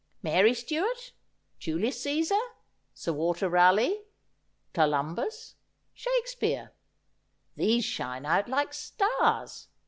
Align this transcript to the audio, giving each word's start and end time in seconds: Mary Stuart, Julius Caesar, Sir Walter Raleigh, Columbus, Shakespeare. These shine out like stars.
Mary 0.23 0.55
Stuart, 0.55 1.11
Julius 1.59 2.01
Caesar, 2.01 2.39
Sir 2.91 3.13
Walter 3.13 3.47
Raleigh, 3.47 4.01
Columbus, 4.73 5.53
Shakespeare. 5.93 6.71
These 7.55 7.85
shine 7.85 8.25
out 8.25 8.49
like 8.49 8.73
stars. 8.73 9.67